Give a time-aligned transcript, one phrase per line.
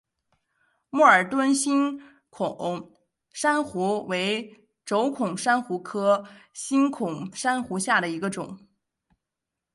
[0.89, 2.01] 默尔敦星
[2.31, 2.91] 孔
[3.33, 8.57] 珊瑚为轴孔珊瑚科星孔珊瑚下的一个种。